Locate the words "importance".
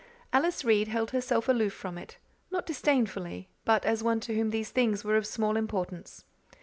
5.55-6.23